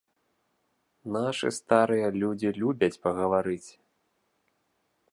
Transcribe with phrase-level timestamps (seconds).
[1.17, 3.69] Нашы старыя людзі любяць пагаварыць!